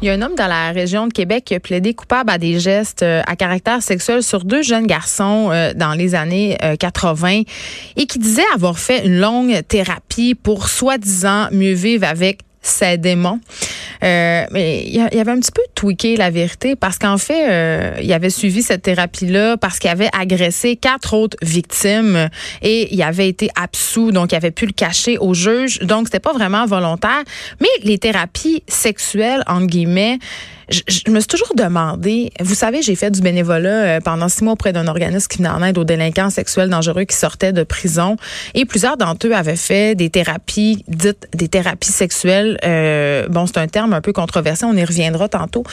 Il 0.00 0.06
y 0.06 0.10
a 0.10 0.12
un 0.12 0.22
homme 0.22 0.36
dans 0.36 0.46
la 0.46 0.70
région 0.70 1.08
de 1.08 1.12
Québec 1.12 1.44
qui 1.46 1.54
a 1.56 1.60
plaidé 1.60 1.92
coupable 1.92 2.30
à 2.30 2.38
des 2.38 2.60
gestes 2.60 3.02
euh, 3.02 3.22
à 3.26 3.34
caractère 3.34 3.82
sexuel 3.82 4.22
sur 4.22 4.44
deux 4.44 4.62
jeunes 4.62 4.86
garçons 4.86 5.50
euh, 5.50 5.72
dans 5.74 5.94
les 5.94 6.14
années 6.14 6.56
80 6.78 7.40
euh, 7.40 7.42
et 7.96 8.06
qui 8.06 8.20
disait 8.20 8.44
avoir 8.54 8.78
fait 8.78 9.04
une 9.04 9.18
longue 9.18 9.60
thérapie 9.66 10.36
pour 10.36 10.68
soi-disant 10.68 11.48
mieux 11.50 11.72
vivre 11.72 12.06
avec 12.06 12.42
ses 12.68 12.98
démons. 12.98 13.40
Euh, 14.04 14.46
mais 14.50 14.84
il 14.86 15.00
avait 15.00 15.32
un 15.32 15.40
petit 15.40 15.52
peu 15.52 15.62
tweaké 15.74 16.16
la 16.16 16.30
vérité 16.30 16.76
parce 16.76 16.98
qu'en 16.98 17.18
fait, 17.18 17.48
euh, 17.48 17.96
il 18.00 18.12
avait 18.12 18.30
suivi 18.30 18.62
cette 18.62 18.82
thérapie-là 18.82 19.56
parce 19.56 19.78
qu'il 19.78 19.90
avait 19.90 20.10
agressé 20.16 20.76
quatre 20.76 21.14
autres 21.14 21.36
victimes 21.42 22.28
et 22.62 22.94
il 22.94 23.02
avait 23.02 23.28
été 23.28 23.48
absous, 23.60 24.12
donc 24.12 24.32
il 24.32 24.36
avait 24.36 24.50
pu 24.50 24.66
le 24.66 24.72
cacher 24.72 25.18
au 25.18 25.34
juge. 25.34 25.80
Donc 25.80 26.06
c'était 26.06 26.20
pas 26.20 26.32
vraiment 26.32 26.66
volontaire. 26.66 27.22
Mais 27.60 27.68
les 27.82 27.98
thérapies 27.98 28.62
sexuelles, 28.68 29.42
entre 29.46 29.66
guillemets, 29.66 30.18
je, 30.70 31.10
me 31.10 31.20
suis 31.20 31.26
toujours 31.26 31.54
demandé, 31.54 32.30
vous 32.40 32.54
savez, 32.54 32.82
j'ai 32.82 32.94
fait 32.94 33.10
du 33.10 33.20
bénévolat 33.22 33.68
euh, 33.68 34.00
pendant 34.00 34.28
six 34.28 34.44
mois 34.44 34.52
auprès 34.52 34.72
d'un 34.72 34.86
organisme 34.86 35.26
qui 35.26 35.38
venait 35.38 35.48
en 35.48 35.62
aide 35.62 35.78
aux 35.78 35.84
délinquants 35.84 36.30
sexuels 36.30 36.68
dangereux 36.68 37.04
qui 37.04 37.16
sortaient 37.16 37.52
de 37.52 37.62
prison 37.62 38.16
et 38.54 38.64
plusieurs 38.64 38.96
d'entre 38.96 39.28
eux 39.28 39.32
avaient 39.32 39.56
fait 39.56 39.94
des 39.94 40.10
thérapies 40.10 40.84
dites 40.88 41.28
des 41.32 41.48
thérapies 41.48 41.92
sexuelles. 41.92 42.58
Euh, 42.64 43.28
bon, 43.28 43.46
c'est 43.46 43.58
un 43.58 43.66
terme 43.66 43.94
un 43.94 44.00
peu 44.00 44.12
controversé, 44.12 44.66
on 44.66 44.74
y 44.74 44.84
reviendra 44.84 45.28
tantôt. 45.28 45.64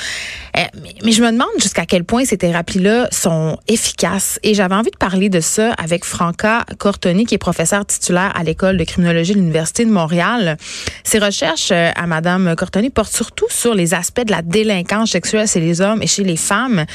Euh, 0.58 0.62
mais, 1.04 1.12
je 1.12 1.22
me 1.22 1.32
demande 1.32 1.48
jusqu'à 1.60 1.86
quel 1.86 2.06
point 2.06 2.24
ces 2.24 2.38
thérapies-là 2.38 3.10
sont 3.12 3.58
efficaces 3.68 4.40
et 4.44 4.54
j'avais 4.54 4.76
envie 4.76 4.92
de 4.92 4.98
parler 4.98 5.30
de 5.30 5.42
ça 5.42 5.74
avec 5.74 6.06
Franca 6.06 6.66
Cortoni 6.78 7.26
qui 7.26 7.36
est 7.36 7.40
professeure 7.40 7.86
titulaire 7.86 8.32
à 8.36 8.44
l'école 8.44 8.78
de 8.78 8.84
criminologie 8.84 9.34
de 9.34 9.40
l'Université 9.40 9.84
de 9.84 9.92
Montréal. 9.92 10.58
Ses 11.04 11.20
recherches 11.20 11.72
à 11.72 12.08
Madame 12.08 12.56
Cortoni 12.56 12.90
portent 12.90 13.14
surtout 13.14 13.48
sur 13.50 13.74
les 13.74 13.94
aspects 13.94 14.26
de 14.26 14.32
la 14.32 14.42
délinquance 14.42 14.85
délinquance 14.86 15.12
sexuelle 15.12 15.48
chez 15.48 15.60
les 15.60 15.82
hommes 15.82 16.02
et 16.02 16.08
chez 16.08 16.24
les 16.24 16.38
femmes. 16.38 16.86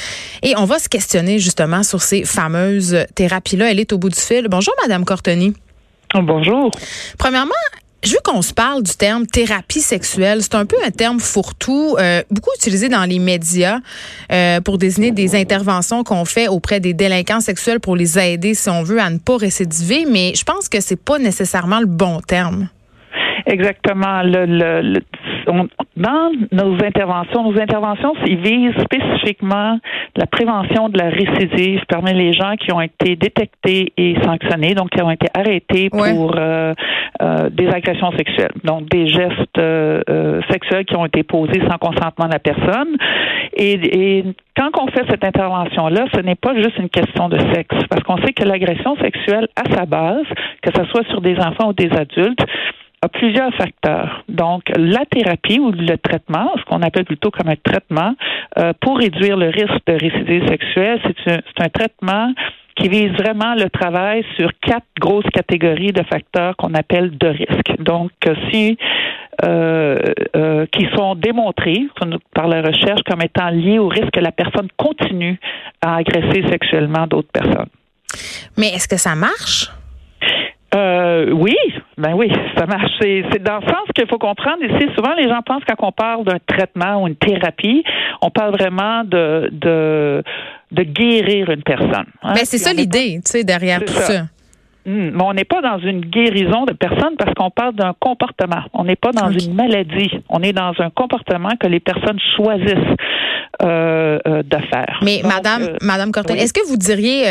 Et 0.43 0.55
on 0.57 0.65
va 0.65 0.79
se 0.79 0.89
questionner 0.89 1.39
justement 1.39 1.83
sur 1.83 2.03
ces 2.03 2.25
fameuses 2.25 3.05
thérapies-là. 3.15 3.71
Elle 3.71 3.81
est 3.81 3.93
au 3.93 3.99
bout 3.99 4.09
du 4.09 4.21
fil. 4.21 4.47
Bonjour, 4.49 4.75
Madame 4.83 5.05
Cortoni. 5.05 5.55
Bonjour. 6.15 6.71
Premièrement, 7.19 7.55
je 8.03 8.13
veux 8.13 8.21
qu'on 8.25 8.43
se 8.43 8.55
parle 8.55 8.83
du 8.83 8.93
terme 8.97 9.27
thérapie 9.27 9.81
sexuelle. 9.81 10.43
C'est 10.43 10.55
un 10.55 10.67
peu 10.67 10.77
un 10.85 10.91
terme 10.91 11.21
fourre-tout, 11.21 11.97
euh, 11.99 12.23
beaucoup 12.31 12.51
utilisé 12.57 12.89
dans 12.89 13.05
les 13.05 13.19
médias 13.19 13.79
euh, 14.33 14.61
pour 14.61 14.79
désigner 14.79 15.11
des 15.13 15.37
interventions 15.37 16.03
qu'on 16.03 16.25
fait 16.25 16.49
auprès 16.49 16.81
des 16.81 16.95
délinquants 16.95 17.41
sexuels 17.41 17.79
pour 17.79 17.97
les 17.97 18.19
aider, 18.19 18.55
si 18.55 18.71
on 18.71 18.83
veut, 18.83 19.01
à 19.01 19.11
ne 19.11 19.19
pas 19.19 19.37
récidiver. 19.37 20.07
Mais 20.11 20.33
je 20.35 20.45
pense 20.45 20.69
que 20.69 20.81
c'est 20.81 21.03
pas 21.03 21.19
nécessairement 21.19 21.81
le 21.81 21.87
bon 21.87 22.21
terme. 22.21 22.69
Exactement. 23.47 24.23
Le, 24.23 24.47
le, 24.47 25.01
dans 25.47 26.31
nos 26.53 26.85
interventions, 26.85 27.51
nos 27.51 27.61
interventions 27.61 28.15
ils 28.27 28.39
visent 28.39 28.75
spécifiquement 28.83 29.79
la 30.17 30.27
prévention 30.27 30.89
de 30.89 30.99
la 30.99 31.09
récidive 31.09 31.81
parmi 31.89 32.13
les 32.13 32.33
gens 32.33 32.55
qui 32.57 32.73
ont 32.73 32.81
été 32.81 33.17
détectés 33.17 33.93
et 33.97 34.17
sanctionnés, 34.23 34.75
donc 34.75 34.91
qui 34.91 35.03
ont 35.03 35.11
été 35.11 35.27
arrêtés 35.35 35.91
pour 35.91 36.35
euh, 36.37 36.75
euh, 37.23 37.51
des 37.51 37.69
agressions 37.69 38.13
sexuelles, 38.13 38.53
donc 38.65 38.89
des 38.89 39.07
gestes 39.09 39.59
euh, 39.59 40.41
sexuels 40.51 40.85
qui 40.85 40.97
ont 40.97 41.07
été 41.07 41.23
posés 41.23 41.61
sans 41.69 41.79
consentement 41.79 42.27
de 42.27 42.33
la 42.33 42.39
personne. 42.39 42.97
Et, 43.55 44.19
et 44.19 44.25
quand 44.57 44.71
on 44.81 44.87
fait 44.89 45.05
cette 45.09 45.25
intervention-là, 45.25 46.07
ce 46.15 46.21
n'est 46.21 46.35
pas 46.35 46.55
juste 46.55 46.79
une 46.79 46.89
question 46.89 47.29
de 47.29 47.39
sexe, 47.53 47.77
parce 47.89 48.03
qu'on 48.03 48.19
sait 48.19 48.33
que 48.33 48.45
l'agression 48.45 48.97
sexuelle, 48.97 49.49
à 49.57 49.75
sa 49.75 49.87
base, 49.87 50.27
que 50.63 50.71
ce 50.75 50.85
soit 50.91 51.07
sur 51.09 51.21
des 51.21 51.37
enfants 51.39 51.69
ou 51.69 51.73
des 51.73 51.91
adultes, 51.91 52.45
a 53.03 53.09
plusieurs 53.09 53.53
facteurs. 53.55 54.25
Donc, 54.29 54.63
la 54.77 55.05
thérapie 55.07 55.59
ou 55.59 55.73
le 55.73 55.97
traitement, 55.97 56.53
ce 56.59 56.65
qu'on 56.65 56.83
appelle 56.83 57.07
plutôt 57.07 57.31
comme 57.31 57.49
un 57.49 57.57
traitement, 57.57 58.15
euh, 58.59 58.73
pour 58.81 58.99
réduire 58.99 59.37
le 59.37 59.49
risque 59.49 59.81
de 59.87 59.93
récidive 59.93 60.47
sexuelle, 60.49 61.01
c'est 61.25 61.63
un, 61.63 61.69
traitement 61.71 62.33
qui 62.77 62.89
vise 62.89 63.13
vraiment 63.13 63.55
le 63.55 63.71
travail 63.71 64.25
sur 64.39 64.51
quatre 64.61 64.87
grosses 64.99 65.29
catégories 65.33 65.93
de 65.93 66.03
facteurs 66.03 66.57
qu'on 66.57 66.75
appelle 66.75 67.17
de 67.17 67.29
risque. 67.29 67.81
Donc, 67.81 68.11
si 68.51 68.77
euh, 69.45 69.99
euh, 70.37 70.67
qui 70.67 70.87
sont 70.95 71.15
démontrés 71.15 71.87
par 72.35 72.47
la 72.47 72.61
recherche 72.61 73.01
comme 73.09 73.23
étant 73.23 73.49
liés 73.49 73.79
au 73.79 73.89
risque 73.89 74.11
que 74.13 74.21
la 74.21 74.33
personne 74.33 74.69
continue 74.77 75.41
à 75.81 75.97
agresser 75.97 76.47
sexuellement 76.51 77.07
d'autres 77.07 77.31
personnes. 77.33 77.71
Mais 78.59 78.69
est-ce 78.69 78.87
que 78.87 78.99
ça 78.99 79.15
marche? 79.15 79.71
Euh, 80.75 81.33
oui, 81.33 81.57
ben 81.99 82.15
oui, 82.15 82.31
ça 82.57 82.67
marche. 82.67 82.93
C'est, 83.01 83.43
dans 83.43 83.59
le 83.59 83.67
sens 83.67 83.89
qu'il 83.95 84.07
faut 84.07 84.19
comprendre 84.19 84.63
ici. 84.63 84.87
Souvent, 84.95 85.15
les 85.15 85.29
gens 85.29 85.41
pensent 85.45 85.65
quand 85.67 85.87
on 85.87 85.93
parle 85.93 86.25
d'un 86.25 86.39
traitement 86.47 87.03
ou 87.03 87.09
une 87.09 87.17
thérapie, 87.17 87.83
on 88.23 88.31
parle 88.31 88.53
vraiment 88.53 89.03
de 89.05 89.49
de, 89.53 90.23
de 90.71 90.83
guérir 90.83 91.51
une 91.51 91.63
personne. 91.63 92.07
Hein. 92.23 92.35
Ben, 92.35 92.45
c'est 92.45 92.59
ça 92.59 92.73
l'idée, 92.73 93.21
tu 93.25 93.33
sais, 93.33 93.45
derrière 93.45 93.81
tout 93.85 93.93
ça. 93.93 94.27
Mais 94.91 95.23
on 95.23 95.33
n'est 95.33 95.45
pas 95.45 95.61
dans 95.61 95.79
une 95.79 96.01
guérison 96.01 96.65
de 96.65 96.73
personne 96.73 97.17
parce 97.19 97.33
qu'on 97.35 97.51
parle 97.51 97.75
d'un 97.75 97.95
comportement. 97.99 98.63
On 98.73 98.85
n'est 98.85 98.97
pas 98.97 99.13
dans 99.13 99.31
une 99.31 99.55
maladie. 99.55 100.11
On 100.29 100.43
est 100.43 100.53
dans 100.53 100.73
un 100.79 100.91
comportement 100.91 101.51
que 101.59 101.67
les 101.67 101.81
personnes 101.81 102.19
choisissent. 102.37 102.97
Euh, 103.63 104.19
euh, 104.27 104.43
de 104.43 104.57
faire. 104.71 105.01
Mais 105.03 105.21
Madame, 105.23 105.65
euh, 105.65 105.77
Madame 105.83 106.13
Cortel, 106.13 106.39
est-ce 106.39 106.55
que 106.55 106.67
vous 106.67 106.79
diriez, 106.79 107.27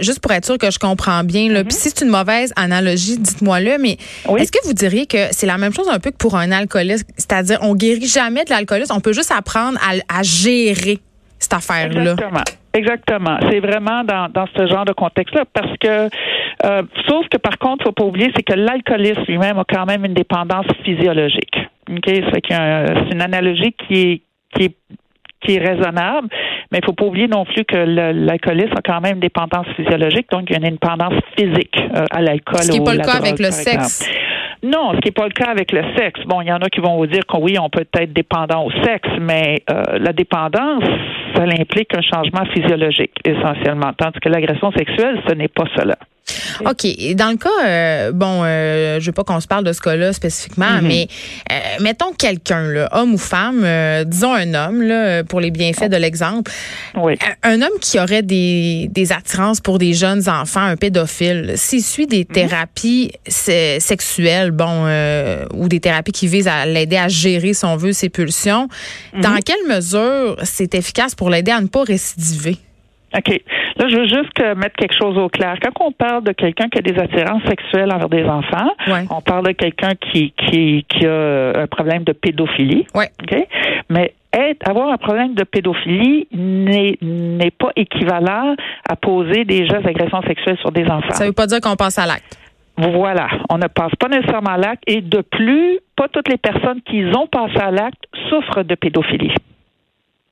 juste 0.00 0.20
pour 0.20 0.30
être 0.30 0.44
sûr 0.44 0.56
que 0.56 0.70
je 0.70 0.78
comprends 0.78 1.24
bien, 1.24 1.50
là, 1.50 1.64
puis 1.64 1.72
si 1.72 1.90
c'est 1.90 2.04
une 2.04 2.10
mauvaise 2.10 2.52
analogie, 2.54 3.18
dites-moi-le, 3.18 3.78
mais 3.78 3.96
est-ce 4.38 4.52
que 4.52 4.64
vous 4.64 4.74
diriez 4.74 5.06
que 5.06 5.32
c'est 5.32 5.46
la 5.46 5.58
même 5.58 5.74
chose 5.74 5.88
un 5.88 5.98
peu 5.98 6.12
que 6.12 6.16
pour 6.16 6.36
un 6.36 6.52
alcooliste, 6.52 7.08
c'est-à-dire 7.16 7.58
on 7.62 7.74
guérit 7.74 8.06
jamais 8.06 8.44
de 8.44 8.50
l'alcoolisme, 8.50 8.94
on 8.94 9.00
peut 9.00 9.12
juste 9.12 9.32
apprendre 9.36 9.76
à, 10.08 10.22
gérer 10.22 11.00
cette 11.42 11.54
affaire-là. 11.54 12.00
Exactement. 12.00 12.44
Exactement. 12.74 13.38
C'est 13.50 13.60
vraiment 13.60 14.02
dans, 14.04 14.28
dans 14.32 14.46
ce 14.56 14.66
genre 14.66 14.84
de 14.84 14.92
contexte-là 14.92 15.44
parce 15.52 15.76
que, 15.78 16.08
sauf 17.06 17.28
que 17.28 17.36
par 17.36 17.58
contre, 17.58 17.84
faut 17.84 17.92
pas 17.92 18.04
oublier, 18.04 18.32
c'est 18.34 18.42
que 18.42 18.54
l'alcoolisme 18.54 19.24
lui-même 19.28 19.58
a 19.58 19.64
quand 19.68 19.84
même 19.84 20.04
une 20.04 20.14
dépendance 20.14 20.66
physiologique. 20.84 21.58
Ok, 21.90 22.04
c'est 22.06 23.12
une 23.12 23.20
analogie 23.20 23.74
qui 23.86 24.00
est 24.00 24.22
qui 24.54 24.64
est 24.64 24.76
qui 25.44 25.56
est 25.56 25.58
raisonnable, 25.58 26.28
mais 26.70 26.78
il 26.78 26.84
faut 26.84 26.92
pas 26.92 27.04
oublier 27.04 27.26
non 27.26 27.44
plus 27.44 27.64
que 27.64 27.76
l'alcoolisme 27.76 28.74
a 28.76 28.82
quand 28.82 29.00
même 29.00 29.14
une 29.14 29.20
dépendance 29.20 29.66
physiologique, 29.76 30.30
donc 30.30 30.44
il 30.48 30.52
y 30.52 30.54
a 30.54 30.66
une 30.66 30.74
dépendance 30.74 31.14
physique 31.36 31.76
euh, 31.76 32.04
à 32.10 32.20
l'alcool. 32.20 32.62
Ce 32.62 32.70
qui 32.70 32.78
n'est 32.78 32.84
pas 32.84 32.94
le 32.94 33.00
cas 33.00 33.18
avec 33.18 33.38
le 33.38 33.50
sexe. 33.50 34.08
Non, 34.62 34.92
ce 34.94 34.98
qui 35.00 35.08
n'est 35.08 35.12
pas 35.12 35.26
le 35.26 35.32
cas 35.32 35.50
avec 35.50 35.72
le 35.72 35.82
sexe. 35.96 36.20
Bon, 36.26 36.40
il 36.40 36.48
y 36.48 36.52
en 36.52 36.58
a 36.58 36.68
qui 36.68 36.80
vont 36.80 36.96
vous 36.96 37.06
dire 37.06 37.26
que 37.26 37.36
oui, 37.36 37.56
on 37.58 37.68
peut 37.68 37.84
être 37.98 38.12
dépendant 38.12 38.64
au 38.64 38.70
sexe, 38.70 39.08
mais 39.20 39.62
euh, 39.70 39.98
la 39.98 40.12
dépendance, 40.12 40.84
ça 41.34 41.42
implique 41.42 41.92
un 41.96 42.02
changement 42.02 42.44
physiologique 42.52 43.14
essentiellement, 43.24 43.92
tandis 43.96 44.20
que 44.20 44.28
l'agression 44.28 44.70
sexuelle, 44.72 45.20
ce 45.28 45.34
n'est 45.34 45.48
pas 45.48 45.64
cela. 45.76 45.96
OK. 46.64 47.14
Dans 47.14 47.30
le 47.30 47.36
cas, 47.36 47.48
euh, 47.64 48.12
bon, 48.12 48.42
euh, 48.44 49.00
je 49.00 49.06
veux 49.06 49.12
pas 49.12 49.24
qu'on 49.24 49.40
se 49.40 49.46
parle 49.46 49.64
de 49.64 49.72
ce 49.72 49.80
cas-là 49.80 50.12
spécifiquement, 50.12 50.66
mm-hmm. 50.66 50.86
mais 50.86 51.08
euh, 51.50 51.54
mettons 51.80 52.12
quelqu'un, 52.12 52.86
homme 52.92 53.14
ou 53.14 53.18
femme, 53.18 53.66
disons 54.06 54.32
un 54.32 54.54
homme, 54.54 54.82
là, 54.82 55.24
pour 55.24 55.40
les 55.40 55.50
bienfaits 55.50 55.88
de 55.88 55.96
l'exemple. 55.96 56.50
Oui. 56.94 57.18
Un 57.42 57.60
homme 57.62 57.78
qui 57.80 57.98
aurait 57.98 58.22
des, 58.22 58.88
des 58.90 59.12
attirances 59.12 59.60
pour 59.60 59.78
des 59.78 59.94
jeunes 59.94 60.28
enfants, 60.28 60.62
un 60.62 60.76
pédophile, 60.76 61.54
s'il 61.56 61.82
suit 61.82 62.06
des 62.06 62.24
mm-hmm. 62.24 62.32
thérapies 62.32 63.12
sexuelles, 63.28 64.50
bon, 64.50 64.86
ou 65.54 65.68
des 65.68 65.80
thérapies 65.80 66.12
qui 66.12 66.26
visent 66.26 66.48
à 66.48 66.66
l'aider 66.66 66.96
à 66.96 67.08
gérer, 67.08 67.54
si 67.54 67.64
on 67.64 67.76
veut, 67.76 67.92
ses 67.92 68.08
pulsions, 68.08 68.68
dans 69.14 69.30
mm-hmm. 69.30 69.42
quelle 69.42 69.76
mesure 69.76 70.36
c'est 70.44 70.74
efficace 70.74 71.14
pour 71.14 71.30
l'aider 71.30 71.52
à 71.52 71.60
ne 71.60 71.66
pas 71.66 71.82
récidiver? 71.82 72.58
OK. 73.16 73.40
Là, 73.76 73.88
je 73.88 73.96
veux 73.96 74.06
juste 74.06 74.38
mettre 74.56 74.76
quelque 74.76 74.96
chose 74.96 75.18
au 75.18 75.28
clair. 75.28 75.56
Quand 75.62 75.86
on 75.86 75.92
parle 75.92 76.24
de 76.24 76.32
quelqu'un 76.32 76.68
qui 76.68 76.78
a 76.78 76.82
des 76.82 76.98
attirances 76.98 77.42
sexuelles 77.48 77.92
envers 77.92 78.08
des 78.08 78.24
enfants, 78.24 78.70
on 79.10 79.20
parle 79.20 79.46
de 79.46 79.52
quelqu'un 79.52 79.92
qui, 79.94 80.32
qui, 80.32 80.84
qui 80.88 81.06
a 81.06 81.52
un 81.62 81.66
problème 81.66 82.04
de 82.04 82.12
pédophilie. 82.12 82.86
Ouais. 82.94 83.10
OK? 83.22 83.46
Mais 83.90 84.14
être, 84.32 84.68
avoir 84.68 84.88
un 84.88 84.96
problème 84.96 85.34
de 85.34 85.44
pédophilie 85.44 86.26
n'est, 86.32 86.96
n'est 87.02 87.50
pas 87.50 87.70
équivalent 87.76 88.56
à 88.88 88.96
poser 88.96 89.44
des 89.44 89.66
gestes 89.66 89.82
d'agression 89.82 90.22
sexuelle 90.22 90.56
sur 90.58 90.72
des 90.72 90.86
enfants. 90.86 91.10
Ça 91.10 91.26
veut 91.26 91.32
pas 91.32 91.46
dire 91.46 91.60
qu'on 91.60 91.76
passe 91.76 91.98
à 91.98 92.06
l'acte. 92.06 92.38
Voilà, 92.78 93.28
on 93.50 93.58
ne 93.58 93.66
passe 93.66 93.94
pas 93.98 94.08
nécessairement 94.08 94.52
à 94.52 94.56
l'acte 94.56 94.82
et 94.86 95.02
de 95.02 95.20
plus, 95.20 95.78
pas 95.94 96.08
toutes 96.08 96.28
les 96.28 96.38
personnes 96.38 96.80
qui 96.82 97.04
ont 97.14 97.26
passé 97.26 97.58
à 97.58 97.70
l'acte 97.70 98.02
souffrent 98.30 98.62
de 98.62 98.74
pédophilie. 98.74 99.34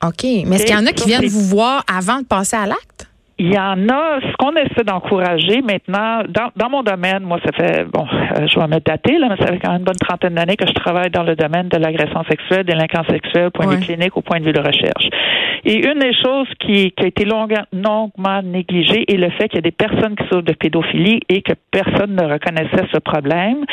OK. 0.04 0.24
Mais 0.24 0.56
est-ce 0.56 0.66
qu'il 0.66 0.74
y 0.74 0.78
en 0.78 0.86
a 0.86 0.92
qui 0.92 1.08
viennent 1.08 1.26
vous 1.26 1.44
voir 1.44 1.84
avant 1.92 2.20
de 2.20 2.26
passer 2.26 2.56
à 2.56 2.66
l'acte? 2.66 3.10
Il 3.42 3.54
y 3.54 3.58
en 3.58 3.88
a, 3.88 4.20
ce 4.20 4.36
qu'on 4.36 4.52
essaie 4.52 4.84
d'encourager 4.84 5.62
maintenant, 5.62 6.24
dans, 6.28 6.50
dans, 6.56 6.68
mon 6.68 6.82
domaine, 6.82 7.22
moi, 7.22 7.38
ça 7.42 7.52
fait, 7.52 7.84
bon, 7.84 8.04
euh, 8.04 8.46
je 8.46 8.60
vais 8.60 8.66
me 8.66 8.80
dater, 8.80 9.16
là, 9.16 9.28
mais 9.30 9.36
ça 9.38 9.46
fait 9.46 9.58
quand 9.58 9.70
même 9.70 9.78
une 9.78 9.84
bonne 9.84 9.96
trentaine 9.96 10.34
d'années 10.34 10.56
que 10.56 10.66
je 10.66 10.74
travaille 10.74 11.08
dans 11.08 11.22
le 11.22 11.34
domaine 11.36 11.68
de 11.68 11.78
l'agression 11.78 12.22
sexuelle, 12.24 12.64
délinquance 12.64 13.06
sexuelle, 13.06 13.50
point 13.50 13.64
de 13.64 13.76
vue 13.76 13.80
clinique 13.80 14.14
au 14.14 14.20
point 14.20 14.40
de 14.40 14.44
vue 14.44 14.52
de 14.52 14.60
recherche. 14.60 15.08
Et 15.64 15.86
une 15.86 16.00
des 16.00 16.12
choses 16.12 16.48
qui, 16.58 16.92
qui 16.92 17.02
a 17.02 17.06
été 17.06 17.24
longuement 17.24 18.42
négligée 18.42 19.10
est 19.10 19.16
le 19.16 19.30
fait 19.30 19.48
qu'il 19.48 19.56
y 19.56 19.58
a 19.58 19.62
des 19.62 19.70
personnes 19.70 20.16
qui 20.16 20.24
souffrent 20.24 20.42
de 20.42 20.52
pédophilie 20.52 21.20
et 21.30 21.40
que 21.40 21.54
personne 21.70 22.16
ne 22.16 22.30
reconnaissait 22.30 22.86
ce 22.92 22.98
problème. 22.98 23.64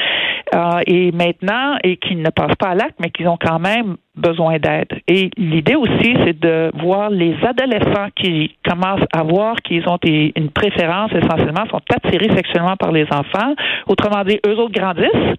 Euh, 0.55 0.79
et 0.87 1.11
maintenant, 1.11 1.75
et 1.83 1.97
qui 1.97 2.15
ne 2.15 2.29
passent 2.29 2.55
pas 2.57 2.69
à 2.69 2.75
l'acte, 2.75 2.95
mais 3.01 3.09
qui 3.09 3.27
ont 3.27 3.37
quand 3.37 3.59
même 3.59 3.97
besoin 4.17 4.57
d'aide. 4.57 4.89
Et 5.07 5.29
l'idée 5.37 5.75
aussi, 5.75 6.15
c'est 6.25 6.39
de 6.39 6.71
voir 6.81 7.09
les 7.09 7.35
adolescents 7.43 8.09
qui 8.15 8.55
commencent 8.67 9.07
à 9.13 9.23
voir 9.23 9.55
qu'ils 9.57 9.87
ont 9.87 9.99
une 10.03 10.49
préférence 10.49 11.11
essentiellement, 11.11 11.65
sont 11.69 11.81
attirés 11.95 12.35
sexuellement 12.35 12.75
par 12.75 12.91
les 12.91 13.05
enfants. 13.11 13.53
Autrement 13.87 14.23
dit, 14.23 14.39
eux 14.45 14.57
autres 14.57 14.73
grandissent, 14.73 15.35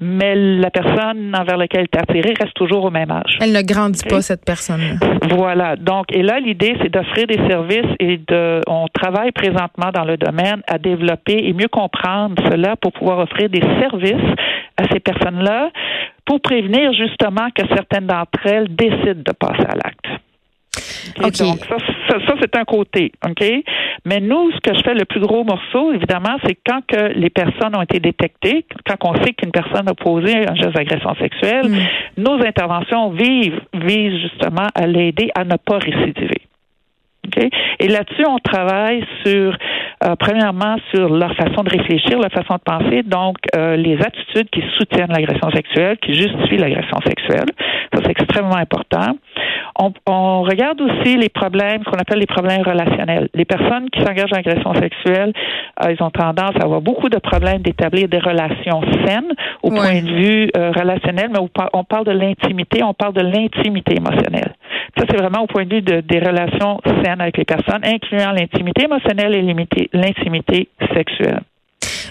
mais 0.00 0.34
la 0.34 0.70
personne 0.70 1.34
envers 1.38 1.56
laquelle 1.56 1.86
elle 1.92 2.00
est 2.00 2.10
attirée 2.10 2.34
reste 2.40 2.54
toujours 2.54 2.84
au 2.84 2.90
même 2.90 3.10
âge. 3.10 3.38
Elle 3.40 3.52
ne 3.52 3.62
grandit 3.62 4.02
pas, 4.08 4.20
cette 4.20 4.44
personne-là. 4.44 5.06
Voilà. 5.36 5.76
Donc, 5.76 6.06
et 6.12 6.22
là, 6.22 6.40
l'idée, 6.40 6.76
c'est 6.82 6.90
d'offrir 6.90 7.26
des 7.26 7.38
services 7.48 7.94
et 8.00 8.16
de, 8.16 8.60
on 8.66 8.86
travaille 8.92 9.32
présentement 9.32 9.90
dans 9.94 10.04
le 10.04 10.16
domaine 10.16 10.62
à 10.66 10.78
développer 10.78 11.46
et 11.46 11.52
mieux 11.52 11.68
comprendre 11.68 12.34
cela 12.50 12.76
pour 12.76 12.92
pouvoir 12.92 13.18
offrir 13.18 13.48
des 13.48 13.62
services 13.80 14.34
à 14.76 14.84
ces 14.92 15.00
personnes-là 15.00 15.70
pour 16.24 16.40
prévenir 16.40 16.92
justement 16.92 17.48
que 17.54 17.66
certaines 17.68 18.06
d'entre 18.06 18.46
elles 18.46 18.74
décident 18.74 19.22
de 19.24 19.32
passer 19.32 19.64
à 19.66 19.74
l'acte. 19.74 20.06
Donc, 21.18 21.34
ça, 21.36 21.76
ça, 22.08 22.34
c'est 22.40 22.56
un 22.56 22.64
côté, 22.64 23.12
OK? 23.26 23.44
Mais 24.04 24.20
nous, 24.20 24.50
ce 24.52 24.60
que 24.60 24.74
je 24.76 24.82
fais 24.82 24.94
le 24.94 25.04
plus 25.04 25.20
gros 25.20 25.44
morceau, 25.44 25.92
évidemment, 25.92 26.36
c'est 26.44 26.56
quand 26.66 26.80
que 26.86 27.12
les 27.14 27.30
personnes 27.30 27.76
ont 27.76 27.82
été 27.82 28.00
détectées, 28.00 28.64
quand 28.86 28.96
on 29.10 29.14
sait 29.22 29.32
qu'une 29.32 29.50
personne 29.50 29.88
a 29.88 29.94
posé 29.94 30.48
un 30.48 30.54
geste 30.54 30.74
d'agression 30.74 31.14
sexuelle, 31.16 31.68
mm. 31.68 32.22
nos 32.22 32.40
interventions 32.44 33.10
visent, 33.10 33.60
visent 33.74 34.20
justement 34.22 34.68
à 34.74 34.86
l'aider 34.86 35.30
à 35.34 35.44
ne 35.44 35.56
pas 35.56 35.78
récidiver. 35.78 36.42
Et 37.78 37.88
là-dessus, 37.88 38.26
on 38.26 38.38
travaille 38.38 39.04
sur 39.24 39.56
euh, 40.04 40.16
premièrement, 40.18 40.76
sur 40.92 41.08
leur 41.08 41.34
façon 41.34 41.62
de 41.62 41.70
réfléchir, 41.70 42.18
leur 42.18 42.32
façon 42.32 42.54
de 42.54 42.62
penser, 42.64 43.02
donc 43.04 43.36
euh, 43.54 43.76
les 43.76 43.96
attitudes 44.00 44.50
qui 44.50 44.62
soutiennent 44.76 45.12
l'agression 45.12 45.50
sexuelle, 45.50 45.96
qui 45.98 46.14
justifient 46.14 46.56
l'agression 46.56 46.98
sexuelle. 47.06 47.46
Ça, 47.94 48.00
c'est 48.02 48.10
extrêmement 48.10 48.56
important. 48.56 49.16
On, 49.78 49.92
on, 50.06 50.42
regarde 50.42 50.80
aussi 50.80 51.16
les 51.16 51.28
problèmes, 51.28 51.82
ce 51.84 51.90
qu'on 51.90 51.98
appelle 51.98 52.18
les 52.18 52.26
problèmes 52.26 52.62
relationnels. 52.62 53.28
Les 53.34 53.44
personnes 53.44 53.90
qui 53.90 54.00
s'engagent 54.00 54.32
en 54.32 54.38
agression 54.38 54.74
sexuelle, 54.74 55.32
euh, 55.84 55.92
ils 55.92 56.02
ont 56.02 56.10
tendance 56.10 56.56
à 56.60 56.64
avoir 56.64 56.80
beaucoup 56.80 57.08
de 57.08 57.18
problèmes 57.18 57.62
d'établir 57.62 58.08
des 58.08 58.18
relations 58.18 58.82
saines 59.06 59.32
au 59.62 59.70
point 59.70 60.02
de 60.02 60.10
vue 60.10 60.50
relationnel, 60.54 61.30
mais 61.32 61.38
on 61.72 61.84
parle 61.84 62.06
de 62.06 62.12
l'intimité, 62.12 62.82
on 62.82 62.94
parle 62.94 63.14
de 63.14 63.22
l'intimité 63.22 63.96
émotionnelle. 63.96 64.52
Ça, 64.96 65.04
c'est 65.08 65.16
vraiment 65.16 65.42
au 65.42 65.46
point 65.46 65.64
de 65.64 65.76
vue 65.76 65.82
de, 65.82 66.00
des 66.00 66.18
relations 66.18 66.80
saines 67.02 67.20
avec 67.20 67.36
les 67.36 67.44
personnes, 67.44 67.82
incluant 67.84 68.32
l'intimité 68.32 68.84
émotionnelle 68.84 69.34
et 69.34 69.88
l'intimité 69.92 70.68
sexuelle. 70.94 71.42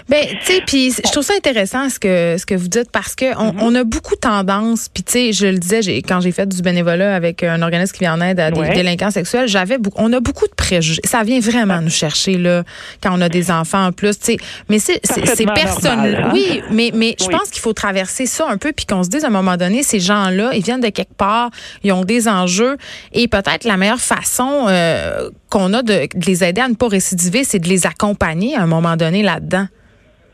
Ben, 0.08 0.26
tu 0.26 0.36
sais, 0.44 0.62
puis 0.66 0.92
je 0.92 1.10
trouve 1.10 1.22
ça 1.22 1.34
intéressant 1.36 1.88
ce 1.88 1.98
que 1.98 2.36
ce 2.38 2.46
que 2.46 2.54
vous 2.54 2.68
dites 2.68 2.90
parce 2.90 3.14
que 3.14 3.36
on, 3.36 3.52
mm-hmm. 3.52 3.80
a 3.80 3.84
beaucoup 3.84 4.16
tendance, 4.16 4.88
puis 4.92 5.02
tu 5.02 5.12
sais, 5.12 5.32
je 5.32 5.46
le 5.46 5.58
disais, 5.58 5.80
quand 6.02 6.20
j'ai 6.20 6.32
fait 6.32 6.46
du 6.46 6.60
bénévolat 6.62 7.14
avec 7.14 7.42
un 7.42 7.62
organisme 7.62 7.92
qui 7.92 8.00
vient 8.00 8.14
en 8.14 8.20
aide 8.20 8.40
à 8.40 8.50
des 8.50 8.68
délinquants 8.70 9.10
sexuels, 9.10 9.48
j'avais 9.48 9.78
on 9.96 10.12
a 10.12 10.20
beaucoup 10.20 10.46
de 10.46 10.54
préjugés. 10.54 11.02
Ça 11.04 11.22
vient 11.22 11.40
vraiment 11.40 11.80
nous 11.80 11.90
chercher 11.90 12.36
là 12.36 12.64
quand 13.02 13.16
on 13.16 13.20
a 13.20 13.28
des 13.28 13.50
enfants 13.50 13.86
en 13.86 13.92
plus, 13.92 14.18
tu 14.18 14.24
sais. 14.32 14.36
Mais 14.68 14.78
c'est 14.78 15.00
ces 15.04 15.46
personnes, 15.46 16.00
hein? 16.00 16.30
oui, 16.32 16.62
mais 16.70 16.90
mais 16.94 17.16
je 17.20 17.26
pense 17.26 17.50
qu'il 17.50 17.60
faut 17.60 17.72
traverser 17.72 18.26
ça 18.26 18.46
un 18.48 18.56
peu 18.56 18.72
puis 18.72 18.86
qu'on 18.86 19.02
se 19.02 19.08
dise 19.08 19.24
à 19.24 19.28
un 19.28 19.30
moment 19.30 19.56
donné, 19.56 19.82
ces 19.82 20.00
gens-là, 20.00 20.50
ils 20.54 20.62
viennent 20.62 20.80
de 20.80 20.88
quelque 20.88 21.14
part, 21.14 21.50
ils 21.84 21.92
ont 21.92 22.04
des 22.04 22.28
enjeux 22.28 22.76
et 23.12 23.28
peut-être 23.28 23.64
la 23.64 23.76
meilleure 23.76 24.00
façon 24.00 24.66
euh, 24.68 25.30
qu'on 25.50 25.72
a 25.74 25.82
de, 25.82 26.08
de 26.14 26.26
les 26.26 26.44
aider 26.44 26.60
à 26.60 26.68
ne 26.68 26.74
pas 26.74 26.88
récidiver, 26.88 27.44
c'est 27.44 27.58
de 27.58 27.68
les 27.68 27.86
accompagner 27.86 28.56
à 28.56 28.62
un 28.62 28.66
moment 28.66 28.96
donné 28.96 29.22
là-dedans. 29.22 29.66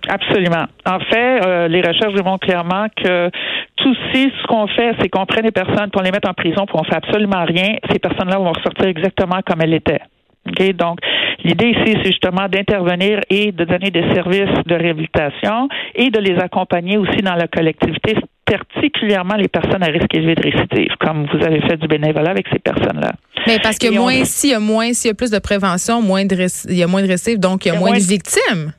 Absolument. 0.09 0.67
En 0.87 1.01
fait, 1.01 1.45
euh, 1.45 1.69
les 1.69 1.81
recherches 1.81 2.15
démontrent 2.15 2.47
clairement 2.47 2.87
que 2.97 3.31
tout 3.77 3.95
si 4.13 4.31
ce 4.41 4.47
qu'on 4.47 4.67
fait, 4.69 4.95
c'est 5.01 5.09
qu'on 5.09 5.27
prend 5.27 5.41
les 5.43 5.51
personnes, 5.51 5.91
pour 5.91 6.03
les 6.03 6.11
mettre 6.11 6.29
en 6.29 6.35
prison, 6.35 6.67
pour 6.67 6.81
on 6.81 6.85
fait 6.85 6.97
absolument 6.97 7.45
rien, 7.45 7.77
ces 7.91 7.99
personnes-là 7.99 8.39
vont 8.39 8.53
ressortir 8.53 8.87
exactement 8.87 9.41
comme 9.45 9.61
elles 9.61 9.75
étaient. 9.75 10.01
Okay? 10.49 10.73
Donc, 10.73 10.99
l'idée 11.45 11.71
ici, 11.71 11.95
c'est 12.03 12.07
justement 12.07 12.49
d'intervenir 12.49 13.21
et 13.31 13.53
de 13.53 13.65
donner 13.65 13.91
des 13.91 14.03
services 14.15 14.65
de 14.67 14.75
réhabilitation 14.75 15.69
et 15.95 16.11
de 16.11 16.19
les 16.19 16.39
accompagner 16.39 16.97
aussi 16.97 17.19
dans 17.19 17.35
la 17.35 17.49
collectivité, 17.49 18.17
particulièrement 18.47 19.35
les 19.35 19.49
personnes 19.49 19.83
à 19.83 19.87
risque 19.87 20.15
élevé 20.15 20.35
de 20.35 20.43
récidive, 20.43 20.97
comme 21.01 21.27
vous 21.27 21.45
avez 21.45 21.61
fait 21.61 21.77
du 21.77 21.87
bénévolat 21.87 22.31
avec 22.31 22.47
ces 22.53 22.59
personnes-là. 22.59 23.13
Mais 23.47 23.59
parce 23.63 23.79
que 23.79 23.91
moins, 23.95 24.25
s'il 24.25 24.51
y 24.51 24.55
a 24.55 24.61
moins, 24.61 24.93
s'il 24.93 25.09
y 25.09 25.13
a 25.13 25.15
plus 25.15 25.31
de 25.31 25.39
prévention, 25.39 26.03
moins 26.03 26.25
de, 26.25 26.37
il 26.69 26.77
y 26.77 26.83
a 26.83 26.87
moins 26.87 27.03
de 27.03 27.09
récidives, 27.09 27.41
donc 27.41 27.65
il 27.65 27.73
y 27.73 27.77
a, 27.77 27.79
moins, 27.79 27.93
de 27.93 27.99
victimes. 27.99 28.73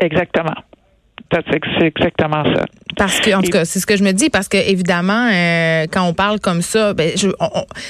Exactement. 0.00 0.54
C'est 1.32 1.84
exactement 1.86 2.42
ça. 2.54 2.64
Parce 2.96 3.20
que, 3.20 3.32
en 3.34 3.40
tout 3.40 3.50
cas, 3.50 3.64
c'est 3.64 3.78
ce 3.78 3.86
que 3.86 3.96
je 3.96 4.02
me 4.02 4.12
dis, 4.12 4.30
parce 4.30 4.48
que 4.48 4.56
évidemment, 4.56 5.28
euh, 5.32 5.86
quand 5.90 6.02
on 6.02 6.12
parle 6.12 6.40
comme 6.40 6.60
ça, 6.60 6.92
ben, 6.92 7.12
je, 7.16 7.28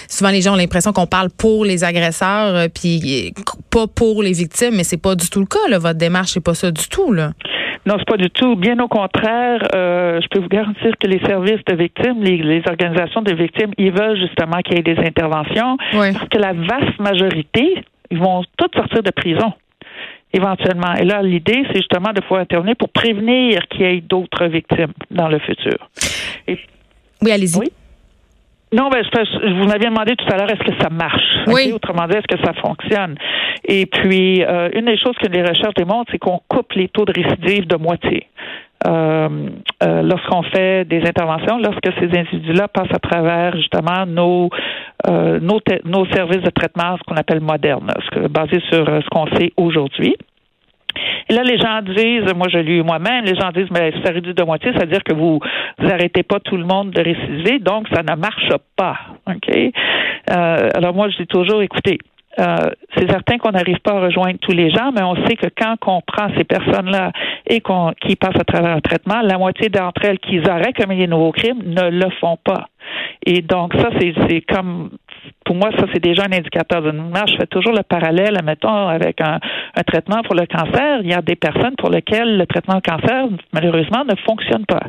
souvent 0.09 0.31
les 0.31 0.43
gens 0.43 0.53
ont 0.53 0.57
l'impression 0.57 0.93
qu'on 0.93 1.07
parle 1.07 1.31
pour 1.31 1.65
les 1.65 1.83
agresseurs, 1.83 2.55
euh, 2.55 2.67
puis 2.69 3.33
pas 3.71 3.87
pour 3.87 4.23
les 4.23 4.33
victimes, 4.33 4.77
mais 4.77 4.85
c'est 4.85 5.01
pas 5.01 5.15
du 5.15 5.31
tout 5.31 5.41
le 5.41 5.47
cas. 5.47 5.71
Là. 5.71 5.79
Votre 5.79 5.99
démarche, 5.99 6.33
c'est 6.33 6.45
pas 6.45 6.55
ça 6.55 6.71
du 6.71 6.87
tout. 6.89 7.13
Là. 7.13 7.31
Non, 7.87 7.95
c'est 7.99 8.09
pas 8.09 8.19
du 8.19 8.29
tout. 8.29 8.57
Bien 8.57 8.79
au 8.79 8.89
contraire, 8.89 9.67
euh, 9.75 10.21
je 10.21 10.29
peux 10.29 10.41
vous 10.41 10.49
garantir 10.49 10.93
que 10.99 11.07
les 11.07 11.21
services 11.21 11.65
de 11.67 11.75
victimes, 11.75 12.23
les, 12.23 12.37
les 12.37 12.63
organisations 12.69 13.23
de 13.23 13.35
victimes, 13.35 13.71
ils 13.79 13.91
veulent 13.91 14.21
justement 14.21 14.59
qu'il 14.59 14.77
y 14.77 14.81
ait 14.81 14.95
des 14.95 15.01
interventions, 15.01 15.79
parce 15.93 16.29
que 16.29 16.39
la 16.39 16.53
vaste 16.53 16.99
majorité, 16.99 17.83
ils 18.11 18.19
vont 18.19 18.43
toutes 18.59 18.75
sortir 18.75 19.03
de 19.03 19.11
prison 19.11 19.55
éventuellement. 20.33 20.95
Et 20.95 21.05
là, 21.05 21.23
l'idée, 21.23 21.65
c'est 21.69 21.79
justement 21.79 22.13
de 22.13 22.21
pouvoir 22.21 22.41
intervenir 22.41 22.77
pour 22.77 22.89
prévenir 22.91 23.67
qu'il 23.69 23.83
y 23.83 23.85
ait 23.85 24.01
d'autres 24.01 24.47
victimes 24.47 24.93
dans 25.11 25.29
le 25.29 25.39
futur. 25.39 25.89
oui, 27.23 27.33
allez-y. 27.33 27.59
Oui? 27.59 27.73
Non, 28.73 28.89
ben, 28.89 29.03
vous 29.03 29.67
m'aviez 29.67 29.89
demandé 29.89 30.15
tout 30.15 30.27
à 30.33 30.37
l'heure, 30.37 30.49
est-ce 30.49 30.63
que 30.63 30.81
ça 30.81 30.91
marche? 30.91 31.23
Oui. 31.49 31.73
Autrement 31.73 32.07
dit, 32.07 32.17
est-ce 32.17 32.37
que 32.37 32.41
ça 32.45 32.53
fonctionne? 32.55 33.17
Et 33.65 33.87
puis, 33.87 34.45
euh, 34.45 34.71
une 34.75 34.85
des 34.85 34.97
choses 34.97 35.17
que 35.21 35.27
les 35.27 35.43
recherches 35.43 35.75
démontrent, 35.75 36.13
c'est 36.13 36.19
qu'on 36.19 36.41
coupe 36.47 36.73
les 36.75 36.89
taux 36.89 37.05
de 37.05 37.13
récidive 37.13 37.67
de 37.67 37.77
moitié. 37.77 38.29
Euh, 38.87 39.29
euh, 39.83 40.03
lorsqu'on 40.03 40.43
fait 40.43 40.87
des 40.87 41.03
interventions, 41.03 41.59
lorsque 41.59 41.93
ces 41.99 42.19
individus-là 42.19 42.67
passent 42.69 42.95
à 42.95 42.99
travers 42.99 43.55
justement 43.57 44.07
nos 44.07 44.49
euh, 45.09 45.39
nos, 45.39 45.61
nos, 45.85 46.07
services 46.07 46.43
de 46.43 46.51
traitement, 46.51 46.97
ce 46.97 47.03
qu'on 47.07 47.17
appelle 47.17 47.41
modernes, 47.41 47.93
ce 48.15 48.29
basé 48.29 48.59
sur 48.71 48.87
ce 48.87 49.09
qu'on 49.11 49.27
sait 49.37 49.53
aujourd'hui. 49.59 50.17
Et 51.29 51.35
là, 51.35 51.43
les 51.43 51.59
gens 51.59 51.83
disent, 51.83 52.35
moi 52.35 52.49
je 52.51 52.59
l'ai 52.59 52.79
eu 52.79 52.83
moi-même, 52.83 53.25
les 53.25 53.35
gens 53.35 53.51
disent, 53.55 53.71
mais 53.71 53.93
ça 54.03 54.13
réduit 54.13 54.35
de 54.35 54.43
moitié, 54.43 54.73
ça 54.73 54.81
veut 54.81 54.91
dire 54.91 55.05
que 55.05 55.15
vous 55.15 55.41
n'arrêtez 55.79 56.23
pas 56.23 56.41
tout 56.41 56.57
le 56.57 56.65
monde 56.65 56.91
de 56.91 57.03
réciser, 57.03 57.59
donc 57.59 57.87
ça 57.95 58.03
ne 58.03 58.19
marche 58.19 58.51
pas. 58.77 58.97
OK? 59.29 59.73
alors 60.27 60.95
moi, 60.95 61.09
je 61.11 61.19
dis 61.19 61.27
toujours, 61.27 61.63
écoutez, 61.63 61.99
euh, 62.41 62.71
c'est 62.97 63.11
certain 63.11 63.39
qu'on 63.39 63.51
n'arrive 63.51 63.81
pas 63.81 63.93
à 63.93 64.01
rejoindre 64.01 64.39
tous 64.41 64.53
les 64.53 64.71
gens, 64.71 64.93
mais 64.95 65.03
on 65.03 65.15
sait 65.27 65.37
que 65.37 65.49
quand 65.57 65.77
on 65.87 66.01
prend 66.01 66.29
ces 66.37 66.45
personnes-là 66.45 67.13
et 67.47 67.61
qu'on 67.61 67.93
qui 68.01 68.17
passent 68.17 68.41
à 68.41 68.45
travers 68.45 68.77
un 68.77 68.81
traitement, 68.81 69.21
la 69.23 69.37
moitié 69.37 69.69
d'entre 69.69 70.05
elles 70.05 70.19
qui 70.19 70.41
auraient 70.41 70.73
commis 70.73 70.97
des 70.97 71.07
nouveaux 71.07 71.33
crimes 71.33 71.63
ne 71.65 71.91
le 71.91 72.11
font 72.21 72.39
pas. 72.43 72.69
Et 73.27 73.43
donc 73.43 73.75
ça, 73.75 73.91
c'est 74.01 74.41
comme 74.43 74.91
pour 75.45 75.55
moi, 75.57 75.71
ça 75.79 75.85
c'est 75.93 76.03
déjà 76.03 76.23
un 76.23 76.33
indicateur 76.33 76.83
de 76.83 76.93
marche. 76.93 77.33
Je 77.33 77.37
fais 77.37 77.47
toujours 77.47 77.73
le 77.73 77.83
parallèle, 77.83 78.39
mettons, 78.45 78.89
avec 78.89 79.21
un, 79.21 79.39
traitement 79.87 80.23
pour 80.23 80.35
le 80.35 80.47
cancer. 80.47 81.01
Il 81.03 81.11
y 81.11 81.15
a 81.15 81.21
des 81.21 81.37
personnes 81.37 81.75
pour 81.77 81.91
lesquelles 81.91 82.39
le 82.39 82.47
traitement 82.47 82.77
du 82.77 82.83
cancer, 82.83 83.27
malheureusement, 83.53 84.05
ne 84.05 84.15
fonctionne 84.27 84.65
pas. 84.67 84.83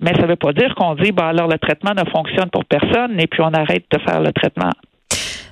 Mais 0.00 0.14
ça 0.14 0.22
ne 0.22 0.26
veut 0.26 0.36
pas 0.36 0.52
dire 0.52 0.74
qu'on 0.74 0.94
dit, 0.94 1.12
bah 1.12 1.28
alors 1.28 1.48
le 1.48 1.58
traitement 1.58 1.92
ne 1.92 2.08
fonctionne 2.10 2.50
pour 2.50 2.64
personne 2.64 3.20
et 3.20 3.26
puis 3.26 3.42
on 3.42 3.52
arrête 3.52 3.84
de 3.90 3.98
faire 3.98 4.20
le 4.20 4.32
traitement. 4.32 4.70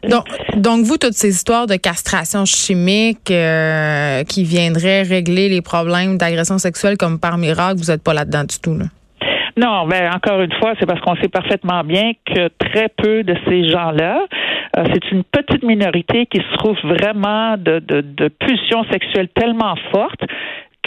Donc, 0.08 0.24
donc, 0.56 0.84
vous, 0.84 0.96
toutes 0.96 1.14
ces 1.14 1.30
histoires 1.30 1.66
de 1.66 1.76
castration 1.76 2.44
chimique 2.44 3.30
euh, 3.30 4.24
qui 4.24 4.44
viendraient 4.44 5.02
régler 5.02 5.48
les 5.48 5.62
problèmes 5.62 6.18
d'agression 6.18 6.58
sexuelle 6.58 6.96
comme 6.96 7.18
par 7.18 7.38
miracle, 7.38 7.78
vous 7.78 7.90
n'êtes 7.90 8.02
pas 8.02 8.14
là-dedans 8.14 8.44
du 8.44 8.58
tout, 8.60 8.74
là? 8.74 8.86
Non, 9.56 9.88
ben 9.88 10.12
encore 10.14 10.40
une 10.40 10.52
fois, 10.52 10.74
c'est 10.78 10.86
parce 10.86 11.00
qu'on 11.00 11.16
sait 11.16 11.28
parfaitement 11.28 11.82
bien 11.82 12.12
que 12.24 12.48
très 12.58 12.88
peu 12.96 13.24
de 13.24 13.34
ces 13.48 13.68
gens-là, 13.68 14.20
euh, 14.76 14.84
c'est 14.92 15.10
une 15.10 15.24
petite 15.24 15.64
minorité 15.64 16.26
qui 16.26 16.38
se 16.38 16.56
trouve 16.58 16.76
vraiment 16.84 17.56
de, 17.56 17.80
de, 17.80 18.00
de 18.00 18.28
pulsions 18.28 18.84
sexuelles 18.92 19.28
tellement 19.34 19.74
fortes 19.90 20.22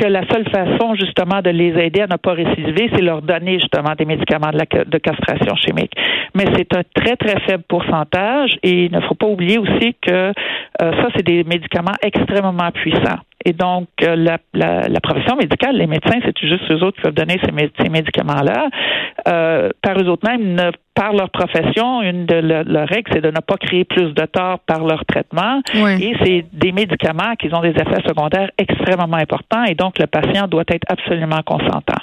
que 0.02 0.08
la 0.08 0.26
seule 0.32 0.50
façon 0.50 0.96
justement 0.96 1.42
de 1.42 1.52
les 1.52 1.78
aider 1.80 2.02
à 2.02 2.08
ne 2.08 2.18
pas 2.18 2.34
récidiver, 2.34 2.90
c'est 2.94 3.02
leur 3.02 3.22
donner 3.22 3.60
justement 3.60 3.94
des 3.98 4.06
médicaments 4.06 4.52
de, 4.52 4.98
castration 4.98 5.56
chimique. 5.56 5.94
Mais 6.34 6.46
c'est 6.56 6.76
un 6.76 6.82
très 6.96 7.16
très 7.16 7.40
faible 7.42 7.64
pourcentage 7.68 8.58
et 8.64 8.86
il 8.86 8.92
ne 8.92 9.02
faut 9.02 9.16
pas 9.16 9.28
oublier 9.28 9.60
aussi 9.60 9.96
que 10.02 10.12
euh, 10.12 10.32
ça 10.80 11.08
c'est 11.16 11.26
des 11.26 11.44
médicaments 11.44 11.96
extrêmement 12.02 12.72
puissants. 12.74 13.20
Et 13.46 13.54
donc, 13.54 13.88
euh, 14.04 14.16
la, 14.16 14.38
la, 14.54 14.88
la, 14.88 15.00
profession 15.00 15.36
médicale, 15.36 15.76
les 15.76 15.88
médecins, 15.88 16.20
c'est 16.24 16.38
juste 16.40 16.70
eux 16.72 16.84
autres 16.84 16.98
qui 16.98 17.02
peuvent 17.04 17.14
donner 17.14 17.40
ces, 17.44 17.72
ces 17.82 17.90
médicaments-là. 17.90 18.70
Euh, 19.28 19.70
par 19.82 20.00
eux 20.00 20.08
autres 20.08 20.28
mêmes, 20.28 20.56
ne, 20.56 20.72
par 20.94 21.14
leur 21.14 21.30
profession, 21.30 22.02
une 22.02 22.26
de 22.26 22.36
leurs 22.36 22.88
règles, 22.88 23.12
c'est 23.14 23.22
de 23.22 23.32
ne 23.32 23.40
pas 23.40 23.58
créer 23.58 23.86
plus 23.86 24.14
de 24.14 24.26
tort 24.26 24.60
par 24.60 24.86
leur 24.86 25.06
traitement. 25.06 25.62
Et 25.74 26.14
c'est 26.24 26.46
des 26.54 26.72
médicaments 26.72 27.36
qui 27.40 27.54
ont 27.54 27.62
des 27.62 27.70
effets 27.70 28.02
secondaires 28.08 28.52
extrêmement 28.58 29.18
importants. 29.18 29.64
Et 29.64 29.76
donc, 29.76 29.98
le 30.00 30.08
patient 30.08 30.48
doit 30.48 30.66
être 30.68 30.86
absolument 30.88 31.42
consentant. 31.46 32.02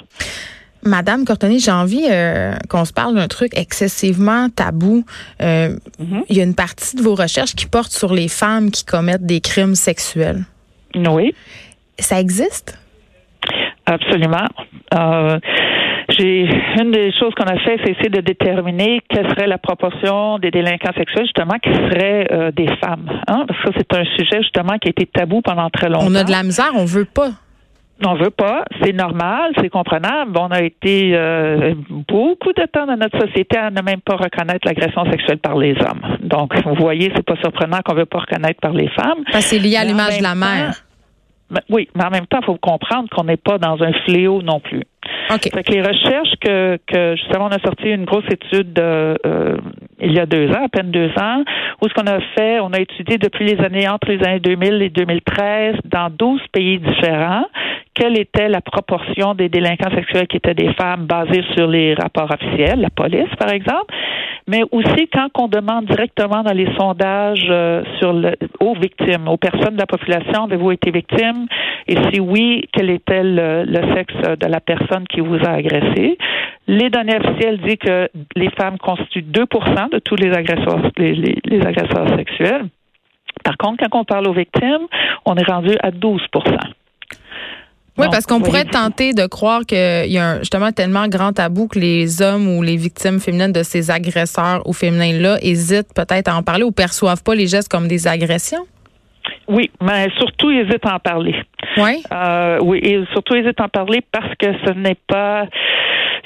Madame 0.83 1.25
Cortoni, 1.25 1.59
j'ai 1.59 1.71
envie 1.71 2.05
euh, 2.09 2.53
qu'on 2.69 2.85
se 2.85 2.93
parle 2.93 3.15
d'un 3.15 3.27
truc 3.27 3.51
excessivement 3.57 4.49
tabou. 4.49 5.03
Euh, 5.41 5.75
mm-hmm. 6.01 6.23
Il 6.29 6.37
y 6.37 6.41
a 6.41 6.43
une 6.43 6.55
partie 6.55 6.95
de 6.95 7.01
vos 7.01 7.15
recherches 7.15 7.55
qui 7.55 7.65
porte 7.65 7.91
sur 7.91 8.13
les 8.13 8.29
femmes 8.29 8.71
qui 8.71 8.85
commettent 8.85 9.25
des 9.25 9.41
crimes 9.41 9.75
sexuels. 9.75 10.45
Oui. 10.95 11.33
Ça 11.97 12.19
existe? 12.19 12.77
Absolument. 13.85 14.47
Euh, 14.93 15.39
j'ai 16.17 16.47
une 16.79 16.91
des 16.91 17.11
choses 17.19 17.33
qu'on 17.35 17.45
a 17.45 17.57
fait, 17.57 17.79
c'est 17.83 17.91
essayer 17.91 18.09
de 18.09 18.21
déterminer 18.21 19.01
quelle 19.09 19.27
serait 19.29 19.47
la 19.47 19.57
proportion 19.57 20.39
des 20.39 20.51
délinquants 20.51 20.93
sexuels 20.97 21.25
justement 21.25 21.55
qui 21.61 21.69
seraient 21.69 22.27
euh, 22.31 22.51
des 22.51 22.67
femmes. 22.77 23.09
Hein? 23.27 23.45
Parce 23.47 23.63
que 23.63 23.69
c'est 23.77 23.93
un 23.95 24.05
sujet 24.15 24.41
justement 24.41 24.77
qui 24.77 24.87
a 24.87 24.91
été 24.91 25.05
tabou 25.05 25.41
pendant 25.41 25.69
très 25.69 25.89
longtemps. 25.89 26.07
On 26.07 26.15
a 26.15 26.23
de 26.23 26.31
la 26.31 26.43
misère, 26.43 26.71
on 26.75 26.85
veut 26.85 27.05
pas. 27.05 27.31
On 28.05 28.15
veut 28.15 28.29
pas, 28.29 28.63
c'est 28.81 28.93
normal, 28.93 29.51
c'est 29.57 29.69
comprenable. 29.69 30.37
On 30.37 30.47
a 30.47 30.61
été 30.61 31.11
euh, 31.15 31.73
beaucoup 32.07 32.53
de 32.53 32.65
temps 32.65 32.85
dans 32.85 32.95
notre 32.95 33.19
société 33.19 33.57
à 33.57 33.71
ne 33.71 33.81
même 33.81 33.99
pas 33.99 34.15
reconnaître 34.15 34.65
l'agression 34.65 35.03
sexuelle 35.11 35.39
par 35.39 35.57
les 35.57 35.73
hommes. 35.73 36.17
Donc, 36.21 36.53
vous 36.65 36.75
voyez, 36.75 37.11
c'est 37.13 37.25
pas 37.25 37.35
surprenant 37.41 37.79
qu'on 37.83 37.95
veut 37.95 38.05
pas 38.05 38.19
reconnaître 38.19 38.61
par 38.61 38.71
les 38.71 38.87
femmes. 38.89 39.23
C'est 39.39 39.59
lié 39.59 39.75
à 39.75 39.83
l'image 39.83 40.17
de 40.17 40.23
la 40.23 40.35
mère. 40.35 40.81
oui, 41.69 41.89
mais 41.95 42.05
en 42.05 42.09
même 42.09 42.27
temps, 42.27 42.39
il 42.41 42.45
faut 42.45 42.57
comprendre 42.57 43.09
qu'on 43.09 43.25
n'est 43.25 43.37
pas 43.37 43.57
dans 43.57 43.81
un 43.83 43.91
fléau 44.05 44.41
non 44.41 44.61
plus. 44.61 44.83
Okay. 45.31 45.51
Fait 45.53 45.63
que 45.63 45.71
les 45.73 45.81
recherches 45.81 46.35
que, 46.41 46.79
que 46.87 47.15
justement 47.15 47.45
on 47.45 47.55
a 47.55 47.59
sorti 47.59 47.89
une 47.89 48.05
grosse 48.05 48.25
étude 48.31 48.77
euh, 48.79 49.57
il 50.01 50.13
y 50.13 50.19
a 50.19 50.25
deux 50.25 50.49
ans, 50.49 50.65
à 50.65 50.69
peine 50.69 50.91
deux 50.91 51.11
ans, 51.19 51.43
où 51.81 51.87
ce 51.87 51.93
qu'on 51.93 52.07
a 52.07 52.19
fait, 52.35 52.59
on 52.59 52.71
a 52.73 52.79
étudié 52.79 53.17
depuis 53.17 53.45
les 53.45 53.63
années 53.63 53.87
entre 53.87 54.09
les 54.09 54.23
années 54.25 54.39
2000 54.39 54.81
et 54.81 54.89
2013 54.89 55.75
dans 55.85 56.09
12 56.09 56.41
pays 56.51 56.79
différents 56.79 57.45
quelle 57.99 58.17
était 58.17 58.47
la 58.47 58.61
proportion 58.61 59.33
des 59.35 59.49
délinquants 59.49 59.93
sexuels 59.93 60.27
qui 60.27 60.37
étaient 60.37 60.53
des 60.53 60.73
femmes 60.73 61.05
basés 61.05 61.43
sur 61.55 61.67
les 61.67 61.93
rapports 61.95 62.31
officiels, 62.31 62.79
la 62.79 62.89
police 62.89 63.29
par 63.37 63.51
exemple, 63.51 63.93
mais 64.47 64.61
aussi 64.71 65.07
quand 65.11 65.27
on 65.37 65.47
demande 65.47 65.85
directement 65.85 66.41
dans 66.43 66.53
les 66.53 66.67
sondages 66.77 67.47
euh, 67.49 67.83
sur 67.99 68.13
le, 68.13 68.35
aux 68.61 68.73
victimes, 68.75 69.27
aux 69.27 69.37
personnes 69.37 69.75
de 69.75 69.79
la 69.79 69.85
population, 69.85 70.45
avez-vous 70.45 70.71
été 70.71 70.91
victime? 70.91 71.47
Et 71.87 71.97
si 72.09 72.19
oui, 72.19 72.67
quel 72.71 72.89
était 72.89 73.23
le, 73.23 73.65
sexe 73.95 74.15
de 74.15 74.47
la 74.47 74.61
personne 74.61 75.05
qui 75.07 75.18
vous 75.19 75.37
a 75.45 75.51
agressé. 75.51 76.17
Les 76.67 76.89
données 76.89 77.17
officielles 77.17 77.59
disent 77.61 77.77
que 77.77 78.09
les 78.35 78.49
femmes 78.51 78.77
constituent 78.77 79.21
2 79.21 79.41
de 79.41 79.99
tous 79.99 80.15
les 80.15 80.31
agresseurs, 80.31 80.91
les 80.97 81.61
agresseurs 81.65 82.15
sexuels. 82.15 82.67
Par 83.43 83.57
contre, 83.57 83.83
quand 83.89 83.99
on 83.99 84.03
parle 84.03 84.27
aux 84.27 84.33
victimes, 84.33 84.87
on 85.25 85.35
est 85.35 85.49
rendu 85.49 85.75
à 85.81 85.91
12 85.91 86.21
oui, 87.99 88.07
parce 88.09 88.25
qu'on 88.25 88.39
pourrait 88.39 88.63
tenter 88.63 89.13
de 89.13 89.25
croire 89.25 89.65
qu'il 89.65 89.77
y 90.07 90.17
a 90.17 90.25
un, 90.25 90.39
justement 90.39 90.71
tellement 90.71 91.09
grand 91.09 91.33
tabou 91.33 91.67
que 91.67 91.77
les 91.77 92.21
hommes 92.21 92.47
ou 92.47 92.63
les 92.63 92.77
victimes 92.77 93.19
féminines 93.19 93.51
de 93.51 93.61
ces 93.61 93.91
agresseurs 93.91 94.61
ou 94.65 94.71
féminins-là 94.71 95.37
hésitent 95.41 95.93
peut-être 95.93 96.29
à 96.29 96.37
en 96.37 96.41
parler 96.41 96.63
ou 96.63 96.71
perçoivent 96.71 97.23
pas 97.23 97.35
les 97.35 97.47
gestes 97.47 97.67
comme 97.69 97.89
des 97.89 98.07
agressions. 98.07 98.65
Oui, 99.49 99.71
mais 99.81 100.07
surtout 100.17 100.51
hésitent 100.51 100.85
à 100.85 100.95
en 100.95 100.99
parler. 100.99 101.35
Oui. 101.77 102.03
Euh, 102.13 102.59
oui, 102.61 102.79
et 102.83 103.03
surtout 103.13 103.35
hésitent 103.35 103.59
à 103.59 103.65
en 103.65 103.69
parler 103.69 104.01
parce 104.11 104.33
que 104.35 104.47
ce 104.65 104.73
n'est 104.73 104.97
pas 105.07 105.47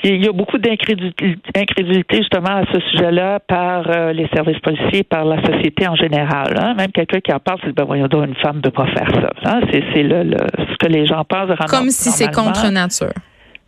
il 0.04 0.24
y 0.24 0.28
a 0.28 0.34
beaucoup 0.34 0.58
d'incrédulité 0.58 2.18
justement 2.18 2.58
à 2.58 2.64
ce 2.74 2.80
sujet-là 2.92 3.40
par 3.40 3.90
euh, 3.90 4.12
les 4.12 4.28
services 4.34 4.60
policiers, 4.60 5.04
par 5.04 5.24
la 5.24 5.42
société 5.42 5.88
en 5.88 5.96
général. 5.96 6.58
Hein. 6.60 6.74
Même 6.78 6.92
quelqu'un 6.92 7.22
qui 7.22 7.32
en 7.32 7.40
parle, 7.40 7.60
c'est 7.64 7.74
ben 7.74 7.86
voyons 7.86 8.08
donc 8.08 8.28
une 8.28 8.36
femme 8.36 8.58
ne 8.58 8.62
peut 8.62 8.72
pas 8.72 8.88
faire 8.88 9.10
ça. 9.10 9.30
Hein. 9.46 9.62
C'est 9.72 10.04
le, 10.04 10.36
ce 10.58 10.76
que 10.78 10.92
les 10.92 11.06
gens 11.06 11.24
pensent. 11.24 11.58
Comme 11.70 11.90
si 11.90 12.10
c'est 12.10 12.34
contre 12.34 12.70
nature. 12.70 13.14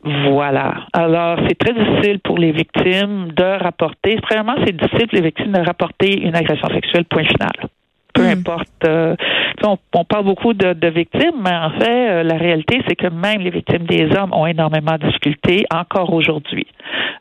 Voilà. 0.03 0.73
Alors, 0.93 1.39
c'est 1.47 1.57
très 1.57 1.73
difficile 1.73 2.19
pour 2.19 2.37
les 2.37 2.51
victimes 2.51 3.31
de 3.31 3.63
rapporter. 3.63 4.17
Premièrement, 4.21 4.55
c'est 4.65 4.75
difficile 4.75 5.07
pour 5.07 5.17
les 5.17 5.21
victimes 5.21 5.53
de 5.53 5.65
rapporter 5.65 6.21
une 6.21 6.35
agression 6.35 6.67
sexuelle, 6.67 7.05
point 7.05 7.23
final 7.23 7.69
peu 8.15 8.23
hmm. 8.23 8.39
importe. 8.39 8.69
Euh, 8.85 9.15
on, 9.63 10.05
parle 10.05 10.25
beaucoup 10.25 10.53
de, 10.53 10.87
victimes, 10.87 11.41
mais 11.43 11.55
en 11.55 11.71
fait, 11.79 12.09
euh, 12.09 12.23
la 12.23 12.37
réalité, 12.37 12.81
c'est 12.87 12.95
que 12.95 13.07
même 13.07 13.41
les 13.41 13.49
victimes 13.51 13.85
des 13.85 14.09
hommes 14.15 14.33
ont 14.33 14.47
énormément 14.47 14.93
de 14.93 15.05
difficultés 15.05 15.65
encore 15.73 16.13
aujourd'hui 16.13 16.67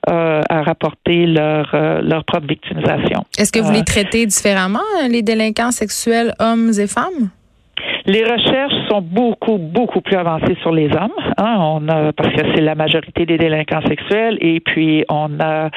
euh, 0.09 0.41
à 0.49 0.63
rapporter 0.63 1.27
leur, 1.27 1.75
leur 2.03 2.25
propre 2.25 2.47
victimisation. 2.47 3.25
Est-ce 3.39 3.53
que 3.53 3.61
vous 3.61 3.73
les 3.73 3.85
traitez 3.85 4.27
différemment, 4.27 4.81
les 5.11 5.23
délinquants 5.23 5.73
sexuels, 5.73 6.35
hommes 6.39 6.71
et 6.79 6.87
femmes? 6.87 7.31
Les 8.07 8.23
recherches 8.23 8.75
sont 8.91 9.01
beaucoup, 9.01 9.57
beaucoup 9.57 10.03
plus 10.03 10.17
avancées 10.17 10.57
sur 10.61 10.73
les 10.73 10.87
hommes. 10.87 11.13
Hein. 11.39 12.13
Parce 12.17 12.35
que 12.35 12.43
c'est 12.55 12.61
la 12.61 12.75
majorité 12.75 13.25
des 13.25 13.39
délinquants 13.39 13.81
sexuels 13.87 14.37
et 14.41 14.61
puis 14.61 15.05
on 15.09 15.41
a 15.41 15.71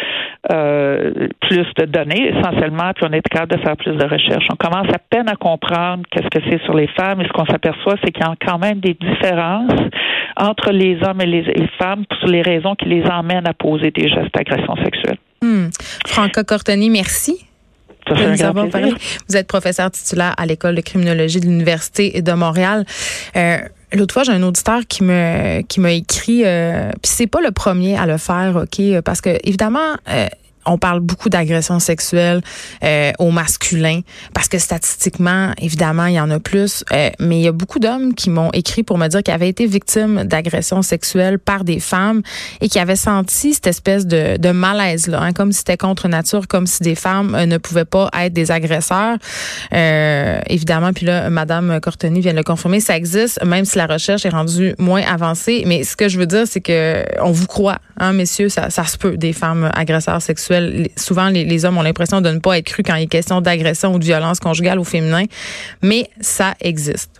euh, 0.53 1.11
plus 1.41 1.65
de 1.77 1.85
données 1.85 2.33
essentiellement, 2.35 2.91
puis 2.95 3.05
on 3.09 3.13
est 3.13 3.21
capable 3.21 3.55
de 3.55 3.61
faire 3.61 3.77
plus 3.77 3.95
de 3.95 4.05
recherches. 4.05 4.45
On 4.51 4.55
commence 4.55 4.87
à 4.93 4.99
peine 4.99 5.29
à 5.29 5.35
comprendre 5.35 6.03
qu'est-ce 6.11 6.27
que 6.27 6.43
c'est 6.49 6.61
sur 6.63 6.73
les 6.73 6.87
femmes 6.87 7.21
et 7.21 7.27
ce 7.27 7.33
qu'on 7.33 7.45
s'aperçoit, 7.45 7.95
c'est 8.03 8.11
qu'il 8.11 8.25
y 8.25 8.27
a 8.27 8.33
quand 8.45 8.59
même 8.59 8.79
des 8.79 8.93
différences 8.93 9.79
entre 10.35 10.71
les 10.71 10.97
hommes 11.03 11.21
et 11.21 11.25
les, 11.25 11.67
femmes 11.79 12.03
sur 12.19 12.27
les 12.27 12.41
raisons 12.41 12.75
qui 12.75 12.85
les 12.85 13.03
emmènent 13.05 13.47
à 13.47 13.53
poser 13.53 13.91
des 13.91 14.07
gestes 14.09 14.33
d'agression 14.33 14.75
sexuelle. 14.83 15.17
Hmm. 15.41 15.67
Franca 16.05 16.43
Cortoni, 16.43 16.89
merci. 16.89 17.46
Vous 19.27 19.37
êtes 19.37 19.47
professeur 19.47 19.91
titulaire 19.91 20.33
à 20.37 20.45
l'école 20.45 20.75
de 20.75 20.81
criminologie 20.81 21.39
de 21.39 21.45
l'université 21.45 22.21
de 22.21 22.31
Montréal. 22.33 22.85
Euh, 23.35 23.57
L'autre 23.93 24.13
fois, 24.13 24.23
j'ai 24.23 24.33
un 24.33 24.43
auditeur 24.43 24.81
qui 24.89 25.01
me 25.03 25.61
qui 25.61 25.79
m'a 25.79 25.93
écrit, 25.93 26.41
euh, 26.43 26.91
puis 27.01 27.09
c'est 27.09 27.27
pas 27.27 27.39
le 27.39 27.51
premier 27.51 27.97
à 27.97 28.05
le 28.05 28.17
faire, 28.17 28.63
ok, 28.63 28.99
parce 29.01 29.21
que 29.21 29.37
évidemment, 29.45 29.95
euh, 30.09 30.27
on 30.67 30.77
parle 30.77 30.99
beaucoup 30.99 31.29
d'agressions 31.29 31.79
sexuelles 31.79 32.41
euh, 32.83 33.11
aux 33.19 33.31
masculins 33.31 34.01
parce 34.33 34.47
que 34.47 34.59
statistiquement, 34.59 35.51
évidemment, 35.59 36.05
il 36.05 36.15
y 36.15 36.19
en 36.19 36.29
a 36.29 36.39
plus. 36.39 36.83
Euh, 36.91 37.09
mais 37.19 37.39
il 37.39 37.43
y 37.43 37.47
a 37.47 37.51
beaucoup 37.51 37.79
d'hommes 37.79 38.13
qui 38.13 38.29
m'ont 38.29 38.51
écrit 38.53 38.83
pour 38.83 38.97
me 38.97 39.07
dire 39.07 39.23
qu'ils 39.23 39.33
avaient 39.33 39.49
été 39.49 39.65
victimes 39.65 40.23
d'agressions 40.23 40.81
sexuelles 40.81 41.39
par 41.39 41.63
des 41.63 41.79
femmes 41.79 42.21
et 42.61 42.69
qui 42.69 42.79
avaient 42.79 42.95
senti 42.95 43.53
cette 43.53 43.67
espèce 43.67 44.05
de, 44.05 44.37
de 44.37 44.51
malaise 44.51 45.07
là, 45.07 45.21
hein, 45.21 45.33
comme 45.33 45.51
si 45.51 45.59
c'était 45.59 45.77
contre 45.77 46.07
nature, 46.07 46.47
comme 46.47 46.67
si 46.67 46.83
des 46.83 46.95
femmes 46.95 47.35
euh, 47.35 47.45
ne 47.45 47.57
pouvaient 47.57 47.85
pas 47.85 48.09
être 48.19 48.33
des 48.33 48.51
agresseurs. 48.51 49.17
Euh, 49.73 50.39
évidemment, 50.47 50.93
puis 50.93 51.05
là, 51.05 51.29
Madame 51.29 51.79
Cortoni 51.79 52.21
vient 52.21 52.33
de 52.33 52.37
le 52.37 52.43
confirmer, 52.43 52.79
ça 52.79 52.95
existe, 52.95 53.43
même 53.43 53.65
si 53.65 53.77
la 53.77 53.87
recherche 53.87 54.25
est 54.25 54.29
rendue 54.29 54.75
moins 54.77 55.01
avancée. 55.01 55.63
Mais 55.65 55.83
ce 55.83 55.95
que 55.95 56.09
je 56.09 56.19
veux 56.19 56.25
dire, 56.25 56.45
c'est 56.47 56.61
que 56.61 57.03
on 57.21 57.31
vous 57.31 57.47
croit, 57.47 57.79
hein, 57.99 58.13
messieurs, 58.13 58.49
ça, 58.49 58.69
ça 58.69 58.85
se 58.85 58.97
peut 58.97 59.17
des 59.17 59.33
femmes 59.33 59.69
agresseurs 59.73 60.21
souvent 60.95 61.29
les, 61.29 61.65
hommes 61.65 61.77
ont 61.77 61.83
l'impression 61.83 62.21
de 62.21 62.29
ne 62.29 62.39
pas 62.39 62.57
être 62.57 62.65
crus 62.65 62.83
quand 62.85 62.95
il 62.95 63.03
est 63.03 63.07
question 63.07 63.41
d'agression 63.41 63.93
ou 63.93 63.99
de 63.99 64.05
violence 64.05 64.39
conjugale 64.39 64.79
au 64.79 64.83
féminin, 64.83 65.25
mais 65.81 66.09
ça 66.21 66.55
existe. 66.61 67.11